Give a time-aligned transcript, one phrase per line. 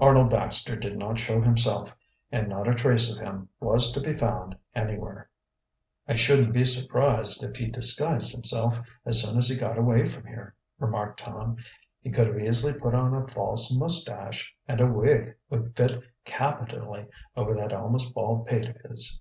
[0.00, 1.94] Arnold Baxter did not show himself,
[2.32, 5.30] and not a trace of him was to be found anywhere.
[6.08, 10.26] "I shouldn't be surprised if he disguised himself as soon as he got away from
[10.26, 11.58] here," remarked Tom.
[12.00, 17.06] "He could easily put on a false mustache, and a wig would fit capitally
[17.36, 19.20] over that almost bald pate of his."